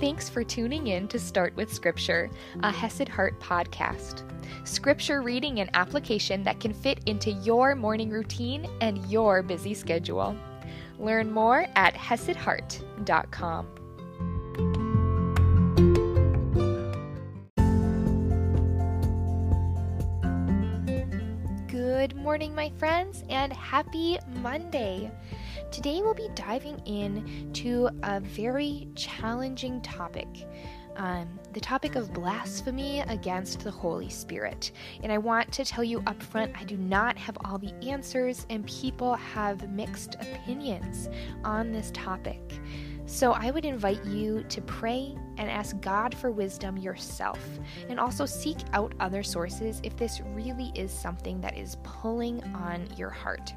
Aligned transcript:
Thanks 0.00 0.28
for 0.28 0.44
tuning 0.44 0.86
in 0.86 1.08
to 1.08 1.18
Start 1.18 1.56
with 1.56 1.72
Scripture, 1.72 2.30
a 2.62 2.70
Hesed 2.70 3.08
Heart 3.08 3.40
podcast. 3.40 4.22
Scripture 4.62 5.22
reading 5.22 5.58
and 5.58 5.68
application 5.74 6.44
that 6.44 6.60
can 6.60 6.72
fit 6.72 7.00
into 7.06 7.32
your 7.32 7.74
morning 7.74 8.08
routine 8.08 8.68
and 8.80 9.04
your 9.10 9.42
busy 9.42 9.74
schedule. 9.74 10.36
Learn 11.00 11.32
more 11.32 11.66
at 11.74 11.94
HesedHeart.com. 11.94 13.66
Good 21.66 22.14
morning, 22.14 22.54
my 22.54 22.70
friends, 22.78 23.24
and 23.28 23.52
happy 23.52 24.20
Monday. 24.42 25.10
Today 25.70 26.00
we'll 26.02 26.14
be 26.14 26.28
diving 26.34 26.80
in 26.86 27.52
to 27.54 27.88
a 28.02 28.20
very 28.20 28.88
challenging 28.94 29.80
topic. 29.82 30.28
Um, 30.96 31.38
the 31.52 31.60
topic 31.60 31.94
of 31.94 32.12
blasphemy 32.12 33.00
against 33.00 33.60
the 33.60 33.70
Holy 33.70 34.08
Spirit. 34.08 34.72
And 35.04 35.12
I 35.12 35.18
want 35.18 35.52
to 35.52 35.64
tell 35.64 35.84
you 35.84 36.02
up 36.08 36.20
front, 36.20 36.52
I 36.58 36.64
do 36.64 36.76
not 36.76 37.16
have 37.16 37.38
all 37.44 37.56
the 37.56 37.72
answers, 37.88 38.46
and 38.50 38.66
people 38.66 39.14
have 39.14 39.70
mixed 39.70 40.16
opinions 40.16 41.08
on 41.44 41.70
this 41.70 41.92
topic. 41.94 42.40
So 43.06 43.32
I 43.32 43.52
would 43.52 43.64
invite 43.64 44.04
you 44.04 44.44
to 44.48 44.60
pray 44.62 45.16
and 45.36 45.48
ask 45.48 45.80
God 45.80 46.16
for 46.16 46.32
wisdom 46.32 46.76
yourself, 46.76 47.38
and 47.88 48.00
also 48.00 48.26
seek 48.26 48.58
out 48.72 48.92
other 48.98 49.22
sources 49.22 49.80
if 49.84 49.96
this 49.96 50.20
really 50.34 50.72
is 50.74 50.90
something 50.90 51.40
that 51.42 51.56
is 51.56 51.76
pulling 51.84 52.42
on 52.54 52.88
your 52.96 53.10
heart. 53.10 53.54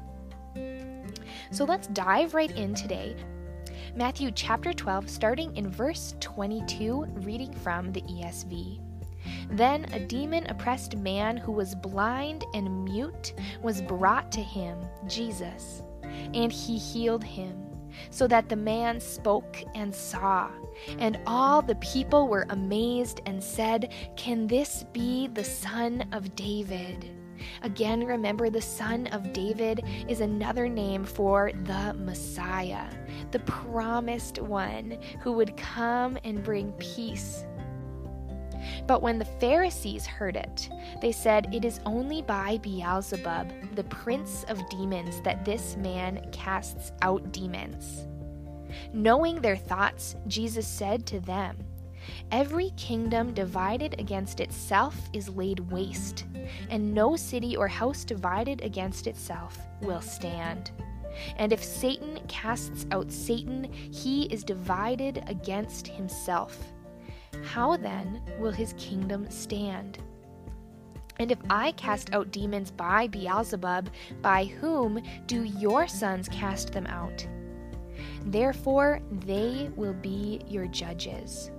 So 1.50 1.64
let's 1.64 1.86
dive 1.88 2.34
right 2.34 2.50
in 2.50 2.74
today. 2.74 3.16
Matthew 3.94 4.30
chapter 4.30 4.72
12, 4.72 5.10
starting 5.10 5.54
in 5.56 5.70
verse 5.70 6.14
22, 6.20 7.04
reading 7.16 7.52
from 7.52 7.92
the 7.92 8.00
ESV. 8.02 8.80
Then 9.50 9.84
a 9.92 10.00
demon 10.00 10.46
oppressed 10.46 10.96
man 10.96 11.36
who 11.36 11.52
was 11.52 11.74
blind 11.74 12.44
and 12.54 12.84
mute 12.84 13.34
was 13.62 13.82
brought 13.82 14.32
to 14.32 14.40
him, 14.40 14.78
Jesus, 15.06 15.82
and 16.32 16.50
he 16.50 16.78
healed 16.78 17.22
him, 17.22 17.54
so 18.10 18.26
that 18.28 18.48
the 18.48 18.56
man 18.56 18.98
spoke 18.98 19.62
and 19.74 19.94
saw. 19.94 20.48
And 20.98 21.18
all 21.26 21.60
the 21.60 21.74
people 21.76 22.28
were 22.28 22.46
amazed 22.48 23.20
and 23.26 23.42
said, 23.42 23.92
Can 24.16 24.46
this 24.46 24.84
be 24.92 25.28
the 25.28 25.44
son 25.44 26.08
of 26.12 26.34
David? 26.34 27.10
Again, 27.62 28.04
remember 28.04 28.50
the 28.50 28.60
Son 28.60 29.06
of 29.08 29.32
David 29.32 29.84
is 30.08 30.20
another 30.20 30.68
name 30.68 31.04
for 31.04 31.50
the 31.64 31.94
Messiah, 31.94 32.88
the 33.30 33.40
promised 33.40 34.38
one 34.38 34.98
who 35.20 35.32
would 35.32 35.56
come 35.56 36.18
and 36.24 36.42
bring 36.42 36.72
peace. 36.72 37.44
But 38.86 39.02
when 39.02 39.18
the 39.18 39.24
Pharisees 39.24 40.06
heard 40.06 40.36
it, 40.36 40.68
they 41.00 41.12
said, 41.12 41.52
It 41.54 41.64
is 41.64 41.80
only 41.84 42.22
by 42.22 42.58
Beelzebub, 42.58 43.74
the 43.74 43.84
prince 43.84 44.44
of 44.48 44.68
demons, 44.68 45.20
that 45.22 45.44
this 45.44 45.76
man 45.76 46.26
casts 46.32 46.92
out 47.02 47.32
demons. 47.32 48.06
Knowing 48.92 49.40
their 49.40 49.56
thoughts, 49.56 50.16
Jesus 50.26 50.66
said 50.66 51.06
to 51.06 51.20
them, 51.20 51.56
Every 52.30 52.70
kingdom 52.76 53.34
divided 53.34 53.96
against 53.98 54.40
itself 54.40 54.96
is 55.12 55.28
laid 55.28 55.60
waste, 55.70 56.24
and 56.70 56.94
no 56.94 57.16
city 57.16 57.56
or 57.56 57.68
house 57.68 58.04
divided 58.04 58.62
against 58.62 59.06
itself 59.06 59.58
will 59.80 60.00
stand. 60.00 60.70
And 61.36 61.52
if 61.52 61.62
Satan 61.62 62.20
casts 62.28 62.86
out 62.90 63.12
Satan, 63.12 63.70
he 63.72 64.24
is 64.24 64.44
divided 64.44 65.22
against 65.26 65.86
himself. 65.86 66.58
How 67.44 67.76
then 67.76 68.22
will 68.38 68.50
his 68.52 68.74
kingdom 68.78 69.30
stand? 69.30 69.98
And 71.18 71.30
if 71.30 71.38
I 71.50 71.72
cast 71.72 72.12
out 72.12 72.32
demons 72.32 72.70
by 72.70 73.06
Beelzebub, 73.08 73.90
by 74.22 74.44
whom 74.46 75.02
do 75.26 75.42
your 75.44 75.86
sons 75.86 76.28
cast 76.28 76.72
them 76.72 76.86
out? 76.86 77.26
Therefore, 78.24 79.00
they 79.10 79.70
will 79.76 79.94
be 79.94 80.40
your 80.46 80.66
judges. 80.66 81.50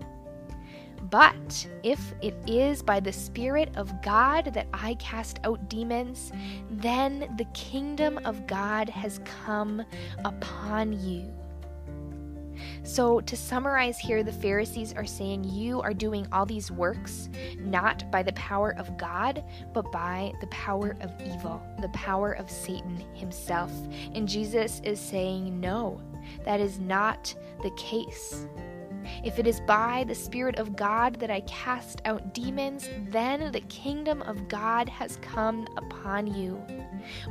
But 1.13 1.67
if 1.83 2.15
it 2.23 2.33
is 2.47 2.81
by 2.81 2.99
the 2.99 3.13
Spirit 3.13 3.69
of 3.75 4.01
God 4.01 4.45
that 4.55 4.65
I 4.73 4.95
cast 4.95 5.39
out 5.43 5.69
demons, 5.69 6.31
then 6.71 7.31
the 7.37 7.45
kingdom 7.53 8.19
of 8.25 8.47
God 8.47 8.89
has 8.89 9.19
come 9.23 9.85
upon 10.25 10.93
you. 11.07 11.31
So, 12.81 13.21
to 13.21 13.37
summarize 13.37 13.99
here, 13.99 14.23
the 14.23 14.31
Pharisees 14.31 14.91
are 14.93 15.05
saying 15.05 15.43
you 15.43 15.81
are 15.81 15.93
doing 15.93 16.25
all 16.31 16.47
these 16.47 16.71
works 16.71 17.29
not 17.59 18.09
by 18.09 18.23
the 18.23 18.33
power 18.33 18.73
of 18.79 18.97
God, 18.97 19.43
but 19.71 19.91
by 19.91 20.33
the 20.41 20.47
power 20.47 20.97
of 20.99 21.11
evil, 21.21 21.61
the 21.79 21.89
power 21.89 22.31
of 22.31 22.49
Satan 22.49 23.03
himself. 23.13 23.71
And 24.15 24.27
Jesus 24.27 24.81
is 24.83 24.99
saying, 24.99 25.59
no, 25.59 26.01
that 26.43 26.59
is 26.59 26.79
not 26.79 27.35
the 27.61 27.71
case. 27.77 28.47
If 29.23 29.39
it 29.39 29.47
is 29.47 29.61
by 29.61 30.03
the 30.07 30.15
Spirit 30.15 30.59
of 30.59 30.75
God 30.75 31.19
that 31.19 31.29
I 31.29 31.41
cast 31.41 32.01
out 32.05 32.33
demons, 32.33 32.89
then 33.09 33.51
the 33.51 33.61
kingdom 33.61 34.21
of 34.23 34.47
God 34.47 34.89
has 34.89 35.17
come 35.21 35.67
upon 35.77 36.27
you. 36.27 36.61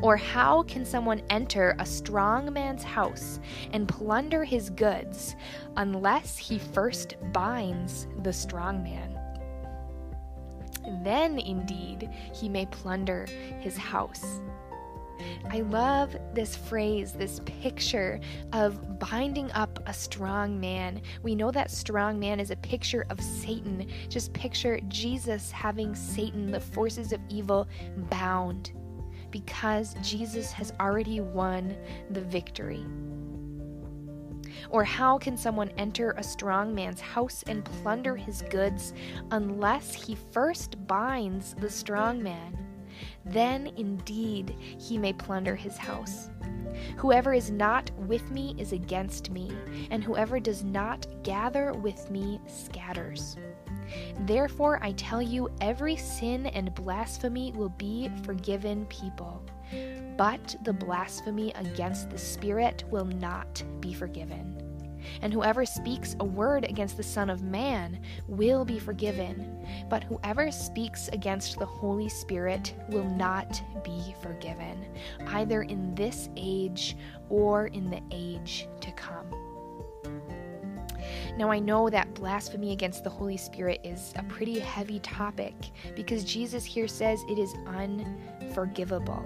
Or 0.03 0.16
how 0.16 0.62
can 0.62 0.84
someone 0.84 1.22
enter 1.31 1.75
a 1.78 1.87
strong 1.87 2.53
man's 2.53 2.83
house 2.83 3.41
and 3.72 3.88
plunder 3.88 4.44
his 4.44 4.71
goods 4.71 5.37
unless 5.77 6.37
he 6.37 6.59
first 6.59 7.16
binds 7.33 8.06
the 8.22 8.33
strong 8.33 8.83
man? 8.83 9.19
Then 11.03 11.39
indeed 11.39 12.10
he 12.34 12.49
may 12.49 12.66
plunder 12.66 13.27
his 13.60 13.77
house. 13.77 14.41
I 15.50 15.60
love 15.60 16.16
this 16.34 16.56
phrase, 16.56 17.12
this 17.12 17.40
picture 17.44 18.20
of 18.52 18.98
binding 18.98 19.50
up 19.52 19.78
a 19.86 19.92
strong 19.92 20.58
man. 20.58 21.02
We 21.22 21.34
know 21.34 21.50
that 21.50 21.70
strong 21.70 22.18
man 22.18 22.40
is 22.40 22.50
a 22.50 22.56
picture 22.56 23.06
of 23.10 23.20
Satan. 23.20 23.88
Just 24.08 24.32
picture 24.32 24.80
Jesus 24.88 25.50
having 25.50 25.94
Satan, 25.94 26.50
the 26.50 26.60
forces 26.60 27.12
of 27.12 27.20
evil, 27.28 27.68
bound 28.10 28.72
because 29.30 29.96
Jesus 30.02 30.52
has 30.52 30.72
already 30.78 31.20
won 31.20 31.76
the 32.10 32.20
victory. 32.20 32.84
Or 34.70 34.84
how 34.84 35.18
can 35.18 35.36
someone 35.36 35.70
enter 35.76 36.12
a 36.12 36.22
strong 36.22 36.74
man's 36.74 37.00
house 37.00 37.42
and 37.46 37.64
plunder 37.64 38.16
his 38.16 38.42
goods 38.42 38.92
unless 39.30 39.92
he 39.92 40.16
first 40.30 40.86
binds 40.86 41.54
the 41.58 41.70
strong 41.70 42.22
man? 42.22 42.61
Then 43.24 43.68
indeed 43.76 44.56
he 44.58 44.98
may 44.98 45.12
plunder 45.12 45.54
his 45.54 45.76
house. 45.76 46.30
Whoever 46.96 47.34
is 47.34 47.50
not 47.50 47.90
with 47.96 48.30
me 48.30 48.54
is 48.58 48.72
against 48.72 49.30
me, 49.30 49.52
and 49.90 50.02
whoever 50.02 50.40
does 50.40 50.64
not 50.64 51.06
gather 51.22 51.72
with 51.72 52.10
me 52.10 52.41
scatters. 52.46 53.36
Therefore, 54.20 54.78
I 54.82 54.92
tell 54.92 55.20
you, 55.20 55.50
every 55.60 55.96
sin 55.96 56.46
and 56.46 56.74
blasphemy 56.74 57.52
will 57.52 57.70
be 57.70 58.10
forgiven 58.24 58.86
people, 58.86 59.42
but 60.16 60.56
the 60.64 60.72
blasphemy 60.72 61.52
against 61.56 62.10
the 62.10 62.18
Spirit 62.18 62.84
will 62.91 63.04
not 63.04 63.62
be 63.80 63.92
forgiven. 63.92 64.51
And 65.20 65.32
whoever 65.32 65.64
speaks 65.64 66.16
a 66.20 66.24
word 66.24 66.64
against 66.64 66.96
the 66.96 67.02
Son 67.02 67.30
of 67.30 67.42
Man 67.42 68.00
will 68.28 68.64
be 68.64 68.78
forgiven, 68.78 69.66
but 69.88 70.04
whoever 70.04 70.50
speaks 70.50 71.08
against 71.08 71.58
the 71.58 71.66
Holy 71.66 72.08
Spirit 72.08 72.74
will 72.88 73.08
not 73.08 73.62
be 73.84 74.14
forgiven, 74.22 74.86
either 75.28 75.62
in 75.62 75.94
this 75.94 76.28
age 76.36 76.96
or 77.28 77.68
in 77.68 77.91
the 77.91 78.03
age 78.10 78.68
to 78.80 78.92
come. 78.92 79.27
Now, 81.36 81.50
I 81.50 81.59
know 81.59 81.88
that 81.88 82.15
blasphemy 82.15 82.72
against 82.72 83.04
the 83.04 83.10
Holy 83.10 83.36
Spirit 83.36 83.80
is 83.82 84.12
a 84.16 84.22
pretty 84.24 84.59
heavy 84.59 85.00
topic 85.00 85.54
because 85.94 86.24
Jesus 86.24 86.65
here 86.65 86.88
says 86.88 87.22
it 87.28 87.38
is 87.38 87.54
unforgivable. 87.66 89.24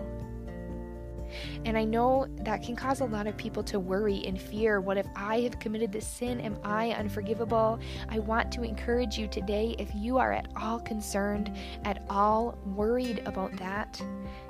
And 1.64 1.76
I 1.76 1.84
know 1.84 2.26
that 2.42 2.62
can 2.62 2.76
cause 2.76 3.00
a 3.00 3.04
lot 3.04 3.26
of 3.26 3.36
people 3.36 3.62
to 3.64 3.78
worry 3.78 4.22
and 4.26 4.40
fear 4.40 4.80
what 4.80 4.96
if 4.96 5.06
I 5.14 5.40
have 5.40 5.58
committed 5.58 5.92
this 5.92 6.06
sin? 6.06 6.40
Am 6.40 6.58
I 6.64 6.90
unforgivable? 6.92 7.78
I 8.08 8.18
want 8.18 8.52
to 8.52 8.62
encourage 8.62 9.18
you 9.18 9.26
today 9.26 9.74
if 9.78 9.90
you 9.94 10.18
are 10.18 10.32
at 10.32 10.48
all 10.56 10.80
concerned, 10.80 11.56
at 11.84 12.04
all 12.08 12.58
worried 12.64 13.22
about 13.26 13.56
that, 13.56 14.00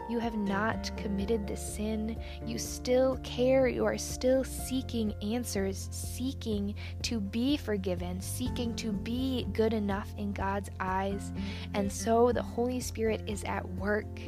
you 0.09 0.21
have 0.21 0.37
not 0.37 0.91
committed 0.97 1.47
the 1.47 1.57
sin. 1.57 2.17
You 2.45 2.59
still 2.59 3.19
care. 3.25 3.67
You 3.67 3.85
are 3.85 3.99
still 3.99 4.45
seeking 4.45 5.13
answers, 5.23 5.89
seeking 5.91 6.75
to 7.03 7.21
be 7.21 7.57
forgiven, 7.57 8.21
seeking 8.21 8.75
to 8.77 8.93
be 8.93 9.47
good 9.53 9.73
enough 9.73 10.13
in 10.17 10.33
God's 10.33 10.71
eyes. 10.79 11.33
And 11.75 11.91
so 11.91 12.31
the 12.31 12.43
Holy 12.43 12.81
Spirit 12.81 13.23
is 13.27 13.43
at 13.45 13.69
work 13.75 14.21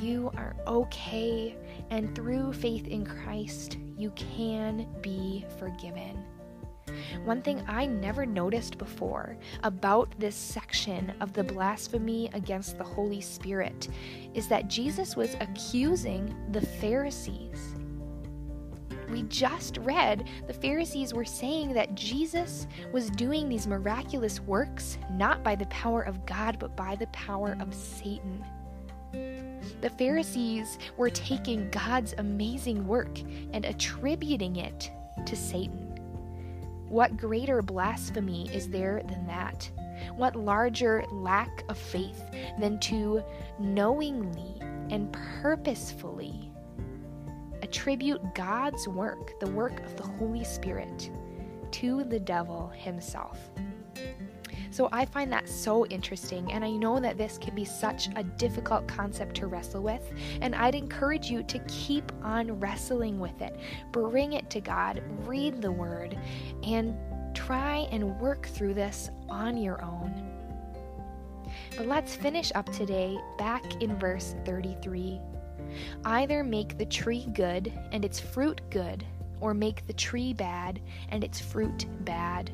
you 0.00 0.30
are 0.36 0.56
okay, 0.66 1.56
and 1.90 2.14
through 2.14 2.52
faith 2.52 2.86
in 2.86 3.04
Christ, 3.04 3.78
you 3.96 4.10
can 4.12 4.86
be 5.00 5.44
forgiven. 5.58 6.24
one 7.24 7.42
thing 7.42 7.62
I 7.68 7.86
never 7.86 8.26
noticed 8.26 8.78
before 8.78 9.36
about 9.62 10.12
this 10.18 10.34
section 10.34 11.12
of 11.20 11.32
the 11.32 11.44
blasphemy 11.44 12.30
against 12.32 12.78
the 12.78 12.84
Holy 12.84 13.20
Spirit 13.20 13.88
is 14.34 14.48
that 14.48 14.68
Jesus 14.68 15.16
was 15.16 15.36
accusing 15.40 16.34
the 16.52 16.60
Pharisees. 16.60 17.74
We 19.08 19.22
just 19.24 19.78
read 19.78 20.28
the 20.46 20.54
Pharisees 20.54 21.12
were 21.12 21.24
saying 21.24 21.72
that 21.74 21.94
Jesus 21.94 22.66
was 22.92 23.10
doing 23.10 23.48
these 23.48 23.66
miraculous 23.66 24.40
works 24.40 24.98
not 25.12 25.42
by 25.42 25.56
the 25.56 25.66
power 25.66 26.02
of 26.02 26.24
God, 26.26 26.58
but 26.58 26.76
by 26.76 26.94
the 26.96 27.08
power 27.08 27.56
of 27.60 27.74
Satan. 27.74 28.44
The 29.80 29.90
Pharisees 29.90 30.78
were 30.96 31.10
taking 31.10 31.70
God's 31.70 32.14
amazing 32.18 32.86
work 32.86 33.18
and 33.52 33.64
attributing 33.64 34.56
it 34.56 34.90
to 35.26 35.36
Satan. 35.36 35.86
What 36.88 37.16
greater 37.16 37.62
blasphemy 37.62 38.50
is 38.52 38.68
there 38.68 39.02
than 39.08 39.26
that? 39.26 39.70
What 40.16 40.34
larger 40.34 41.04
lack 41.12 41.64
of 41.68 41.78
faith 41.78 42.22
than 42.58 42.78
to 42.80 43.22
knowingly 43.58 44.54
and 44.90 45.12
purposefully 45.12 46.50
attribute 47.62 48.34
God's 48.34 48.88
work, 48.88 49.38
the 49.38 49.50
work 49.50 49.78
of 49.84 49.96
the 49.96 50.02
Holy 50.02 50.44
Spirit, 50.44 51.10
to 51.70 52.04
the 52.04 52.18
devil 52.18 52.68
himself. 52.74 53.50
So 54.70 54.88
I 54.92 55.04
find 55.04 55.32
that 55.32 55.48
so 55.48 55.84
interesting, 55.86 56.52
and 56.52 56.64
I 56.64 56.70
know 56.70 57.00
that 57.00 57.18
this 57.18 57.38
can 57.38 57.54
be 57.54 57.64
such 57.64 58.08
a 58.16 58.22
difficult 58.22 58.86
concept 58.86 59.34
to 59.36 59.46
wrestle 59.46 59.82
with. 59.82 60.12
And 60.40 60.54
I'd 60.54 60.74
encourage 60.74 61.30
you 61.30 61.42
to 61.44 61.58
keep 61.60 62.10
on 62.22 62.58
wrestling 62.60 63.18
with 63.18 63.42
it. 63.42 63.58
Bring 63.90 64.34
it 64.34 64.48
to 64.50 64.60
God, 64.60 65.02
read 65.26 65.60
the 65.60 65.72
Word, 65.72 66.16
and 66.62 66.96
try 67.34 67.88
and 67.90 68.18
work 68.20 68.46
through 68.46 68.74
this 68.74 69.10
on 69.28 69.56
your 69.56 69.82
own. 69.82 70.30
But 71.76 71.86
let's 71.86 72.14
finish 72.14 72.52
up 72.54 72.70
today 72.72 73.18
back 73.38 73.82
in 73.82 73.98
verse 73.98 74.34
33. 74.44 75.20
Either 76.04 76.44
make 76.44 76.78
the 76.78 76.86
tree 76.86 77.26
good 77.32 77.72
and 77.92 78.04
its 78.04 78.20
fruit 78.20 78.60
good, 78.70 79.04
or 79.40 79.54
make 79.54 79.86
the 79.86 79.92
tree 79.92 80.32
bad 80.32 80.80
and 81.08 81.24
its 81.24 81.40
fruit 81.40 81.86
bad. 82.04 82.50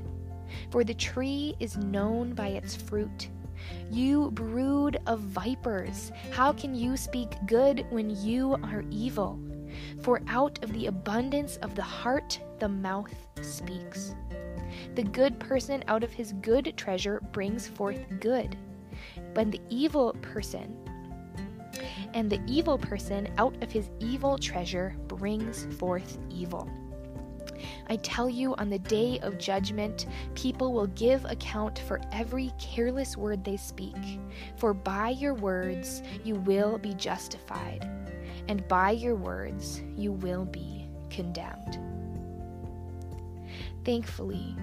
For 0.70 0.84
the 0.84 0.94
tree 0.94 1.54
is 1.60 1.76
known 1.76 2.34
by 2.34 2.48
its 2.48 2.74
fruit. 2.74 3.28
You 3.90 4.30
brood 4.32 4.98
of 5.06 5.20
vipers, 5.20 6.12
how 6.32 6.52
can 6.52 6.74
you 6.74 6.96
speak 6.96 7.34
good 7.46 7.86
when 7.90 8.10
you 8.10 8.54
are 8.62 8.84
evil? 8.90 9.38
For 10.02 10.22
out 10.28 10.62
of 10.62 10.72
the 10.72 10.86
abundance 10.86 11.56
of 11.58 11.74
the 11.74 11.82
heart 11.82 12.40
the 12.58 12.68
mouth 12.68 13.14
speaks. 13.42 14.14
The 14.94 15.02
good 15.02 15.38
person 15.38 15.84
out 15.88 16.04
of 16.04 16.12
his 16.12 16.32
good 16.34 16.74
treasure 16.76 17.20
brings 17.32 17.66
forth 17.66 18.04
good, 18.20 18.56
but 19.34 19.50
the 19.50 19.60
evil 19.68 20.14
person 20.22 20.76
and 22.14 22.30
the 22.30 22.40
evil 22.46 22.78
person 22.78 23.28
out 23.36 23.62
of 23.62 23.70
his 23.70 23.90
evil 24.00 24.38
treasure 24.38 24.96
brings 25.06 25.66
forth 25.76 26.18
evil. 26.30 26.70
I 27.88 27.96
tell 27.96 28.28
you, 28.28 28.54
on 28.56 28.70
the 28.70 28.78
day 28.78 29.18
of 29.22 29.38
judgment, 29.38 30.06
people 30.34 30.72
will 30.72 30.88
give 30.88 31.24
account 31.24 31.78
for 31.80 32.00
every 32.12 32.52
careless 32.58 33.16
word 33.16 33.44
they 33.44 33.56
speak. 33.56 33.96
For 34.56 34.74
by 34.74 35.10
your 35.10 35.34
words 35.34 36.02
you 36.24 36.36
will 36.36 36.78
be 36.78 36.94
justified, 36.94 37.88
and 38.48 38.66
by 38.68 38.92
your 38.92 39.14
words 39.14 39.82
you 39.96 40.12
will 40.12 40.44
be 40.44 40.88
condemned. 41.10 41.78
Thankfully, 43.84 44.56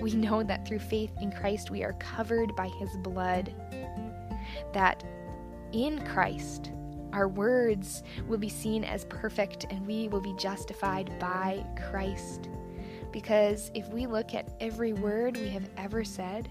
we 0.00 0.12
know 0.14 0.42
that 0.42 0.66
through 0.66 0.80
faith 0.80 1.12
in 1.20 1.32
Christ 1.32 1.70
we 1.70 1.82
are 1.82 1.94
covered 1.94 2.54
by 2.54 2.68
his 2.68 2.96
blood, 2.98 3.54
that 4.72 5.02
in 5.72 6.04
Christ 6.06 6.72
our 7.16 7.28
words 7.28 8.02
will 8.28 8.36
be 8.36 8.48
seen 8.50 8.84
as 8.84 9.06
perfect 9.06 9.64
and 9.70 9.86
we 9.86 10.06
will 10.08 10.20
be 10.20 10.34
justified 10.34 11.18
by 11.18 11.64
Christ. 11.88 12.50
Because 13.10 13.70
if 13.74 13.88
we 13.88 14.06
look 14.06 14.34
at 14.34 14.50
every 14.60 14.92
word 14.92 15.38
we 15.38 15.48
have 15.48 15.70
ever 15.78 16.04
said, 16.04 16.50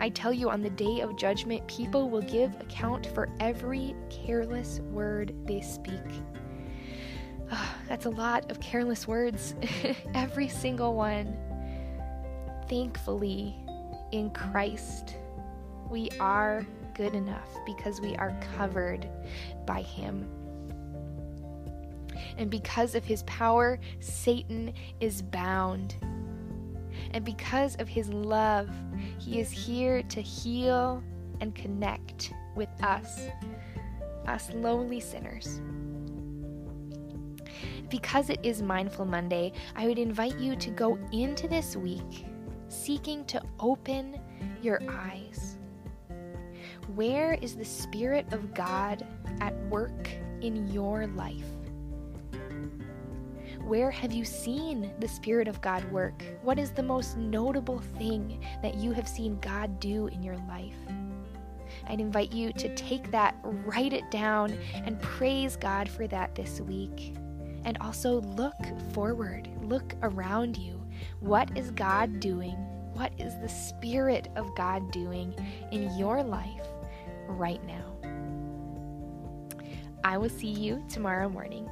I 0.00 0.08
tell 0.08 0.32
you, 0.32 0.48
on 0.48 0.62
the 0.62 0.70
day 0.70 1.00
of 1.00 1.16
judgment, 1.16 1.66
people 1.68 2.08
will 2.08 2.22
give 2.22 2.58
account 2.62 3.06
for 3.08 3.28
every 3.40 3.94
careless 4.08 4.80
word 4.90 5.34
they 5.44 5.60
speak. 5.60 6.00
Oh, 7.52 7.74
that's 7.86 8.06
a 8.06 8.10
lot 8.10 8.50
of 8.50 8.58
careless 8.58 9.06
words, 9.06 9.54
every 10.14 10.48
single 10.48 10.94
one. 10.94 11.36
Thankfully, 12.70 13.54
in 14.12 14.30
Christ, 14.30 15.16
we 15.90 16.08
are 16.18 16.66
good 16.96 17.14
enough 17.14 17.48
because 17.66 18.00
we 18.00 18.16
are 18.16 18.34
covered 18.56 19.08
by 19.66 19.82
Him. 19.82 20.26
And 22.38 22.50
because 22.50 22.94
of 22.94 23.04
His 23.04 23.22
power, 23.24 23.78
Satan 24.00 24.72
is 25.00 25.20
bound. 25.20 25.96
And 27.10 27.24
because 27.24 27.76
of 27.76 27.88
His 27.88 28.08
love, 28.08 28.70
He 29.18 29.40
is 29.40 29.50
here 29.50 30.02
to 30.04 30.20
heal 30.20 31.02
and 31.40 31.54
connect 31.54 32.32
with 32.54 32.70
us, 32.82 33.28
us 34.26 34.50
lowly 34.54 35.00
sinners. 35.00 35.60
Because 37.90 38.30
it 38.30 38.40
is 38.42 38.62
Mindful 38.62 39.04
Monday, 39.04 39.52
I 39.76 39.86
would 39.86 39.98
invite 39.98 40.38
you 40.38 40.56
to 40.56 40.70
go 40.70 40.98
into 41.12 41.46
this 41.46 41.76
week 41.76 42.24
seeking 42.68 43.24
to 43.26 43.40
open 43.60 44.18
your 44.60 44.82
eyes 44.88 45.55
where 46.94 47.34
is 47.34 47.56
the 47.56 47.64
Spirit 47.64 48.32
of 48.32 48.54
God 48.54 49.04
at 49.40 49.54
work 49.66 50.08
in 50.40 50.68
your 50.68 51.06
life? 51.08 51.44
Where 53.64 53.90
have 53.90 54.12
you 54.12 54.24
seen 54.24 54.92
the 55.00 55.08
Spirit 55.08 55.48
of 55.48 55.60
God 55.60 55.84
work? 55.90 56.22
What 56.42 56.58
is 56.58 56.70
the 56.70 56.82
most 56.82 57.16
notable 57.16 57.80
thing 57.98 58.44
that 58.62 58.76
you 58.76 58.92
have 58.92 59.08
seen 59.08 59.40
God 59.40 59.80
do 59.80 60.06
in 60.06 60.22
your 60.22 60.36
life? 60.48 60.76
I'd 61.88 62.00
invite 62.00 62.32
you 62.32 62.52
to 62.52 62.74
take 62.76 63.10
that, 63.10 63.36
write 63.42 63.92
it 63.92 64.08
down, 64.10 64.56
and 64.72 65.00
praise 65.00 65.56
God 65.56 65.88
for 65.88 66.06
that 66.06 66.34
this 66.34 66.60
week. 66.60 67.16
And 67.64 67.76
also 67.80 68.20
look 68.20 68.54
forward, 68.92 69.48
look 69.62 69.94
around 70.02 70.56
you. 70.56 70.80
What 71.18 71.56
is 71.58 71.72
God 71.72 72.20
doing? 72.20 72.54
What 72.92 73.12
is 73.18 73.34
the 73.40 73.48
Spirit 73.48 74.28
of 74.36 74.54
God 74.54 74.90
doing 74.92 75.34
in 75.72 75.96
your 75.98 76.22
life? 76.22 76.66
Right 77.28 77.62
now. 77.64 77.96
I 80.04 80.18
will 80.18 80.28
see 80.28 80.50
you 80.50 80.84
tomorrow 80.88 81.28
morning. 81.28 81.68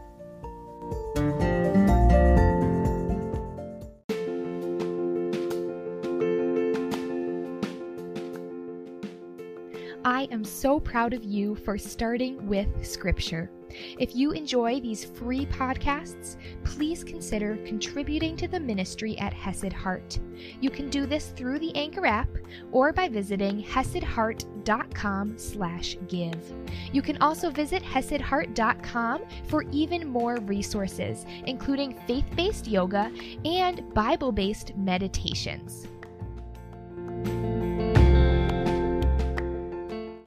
I 10.06 10.28
am 10.30 10.44
so 10.44 10.78
proud 10.78 11.14
of 11.14 11.24
you 11.24 11.54
for 11.54 11.78
starting 11.78 12.46
with 12.46 12.86
Scripture. 12.86 13.50
If 13.98 14.14
you 14.14 14.32
enjoy 14.32 14.80
these 14.80 15.04
free 15.04 15.46
podcasts, 15.46 16.36
please 16.76 17.04
consider 17.04 17.56
contributing 17.58 18.36
to 18.36 18.48
the 18.48 18.58
ministry 18.58 19.16
at 19.18 19.32
Hesed 19.32 19.72
Heart. 19.72 20.18
You 20.60 20.70
can 20.70 20.90
do 20.90 21.06
this 21.06 21.28
through 21.28 21.60
the 21.60 21.74
Anchor 21.76 22.04
app 22.04 22.28
or 22.72 22.92
by 22.92 23.08
visiting 23.08 23.62
hesedheart.com 23.62 25.38
slash 25.38 25.96
give. 26.08 26.52
You 26.92 27.00
can 27.00 27.16
also 27.18 27.50
visit 27.50 27.82
hesedheart.com 27.82 29.22
for 29.46 29.64
even 29.70 30.08
more 30.08 30.36
resources, 30.40 31.24
including 31.46 31.98
faith-based 32.06 32.66
yoga 32.66 33.12
and 33.44 33.94
Bible-based 33.94 34.76
meditations. 34.76 35.86